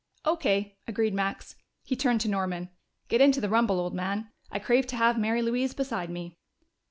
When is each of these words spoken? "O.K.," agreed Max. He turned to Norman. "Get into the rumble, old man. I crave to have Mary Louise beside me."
"O.K.," 0.25 0.77
agreed 0.87 1.13
Max. 1.13 1.55
He 1.83 1.95
turned 1.95 2.21
to 2.21 2.27
Norman. 2.27 2.71
"Get 3.07 3.21
into 3.21 3.39
the 3.39 3.49
rumble, 3.49 3.79
old 3.79 3.93
man. 3.93 4.31
I 4.49 4.57
crave 4.57 4.87
to 4.87 4.95
have 4.95 5.19
Mary 5.19 5.43
Louise 5.43 5.75
beside 5.75 6.09
me." 6.09 6.35